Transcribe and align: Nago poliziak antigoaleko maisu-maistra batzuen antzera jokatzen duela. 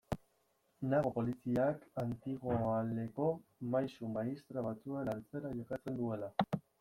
Nago 0.93 1.09
poliziak 1.17 1.83
antigoaleko 2.03 3.27
maisu-maistra 3.75 4.65
batzuen 4.69 5.13
antzera 5.15 5.53
jokatzen 5.59 6.01
duela. 6.01 6.31